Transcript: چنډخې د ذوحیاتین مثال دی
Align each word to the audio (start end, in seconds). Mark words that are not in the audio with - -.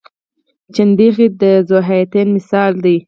چنډخې 0.73 1.27
د 1.41 1.43
ذوحیاتین 1.69 2.27
مثال 2.37 2.73
دی 2.83 2.97